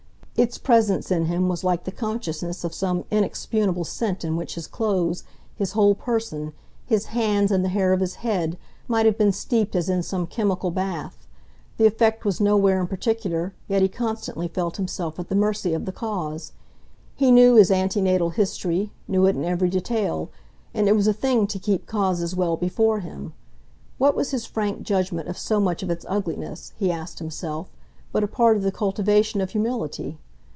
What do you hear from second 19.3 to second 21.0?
in every detail, and it